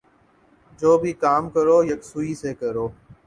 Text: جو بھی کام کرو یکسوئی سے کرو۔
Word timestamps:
جو 0.79 0.97
بھی 0.97 1.11
کام 1.23 1.49
کرو 1.49 1.83
یکسوئی 1.83 2.33
سے 2.35 2.53
کرو۔ 2.53 2.87